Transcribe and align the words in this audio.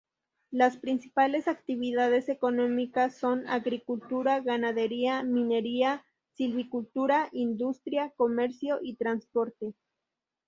Las 0.49 0.77
principales 0.77 1.47
actividades 1.47 2.27
económicas 2.27 3.15
son: 3.19 3.47
agricultura, 3.47 4.39
ganadería, 4.39 5.21
minería, 5.21 6.03
silvicultura, 6.33 7.29
industria, 7.33 8.11
comercio 8.17 8.79
y 8.81 8.95
transporte. 8.95 9.75